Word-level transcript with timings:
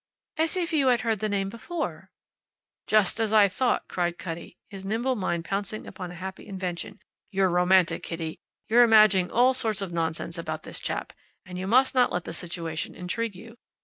"As 0.35 0.57
if 0.57 0.73
you 0.73 0.87
had 0.87 1.01
heard 1.01 1.19
the 1.19 1.29
name 1.29 1.47
before?" 1.49 2.09
"Just 2.87 3.19
as 3.19 3.31
I 3.31 3.47
thought!" 3.47 3.87
cried 3.87 4.17
Cutty, 4.17 4.57
his 4.67 4.83
nimble 4.83 5.15
mind 5.15 5.45
pouncing 5.45 5.85
upon 5.85 6.09
a 6.09 6.15
happy 6.15 6.47
invention. 6.47 6.99
"You're 7.31 7.51
romantic, 7.51 8.01
Kitty. 8.01 8.39
You're 8.67 8.81
imagining 8.81 9.29
all 9.29 9.53
sorts 9.53 9.79
of 9.79 9.91
nonsense 9.93 10.39
about 10.39 10.63
this 10.63 10.79
chap, 10.79 11.13
and 11.45 11.59
you 11.59 11.67
must 11.67 11.93
not 11.93 12.11
let 12.11 12.23
the 12.23 12.33
situation 12.33 12.95
intrigue 12.95 13.35
you. 13.35 13.59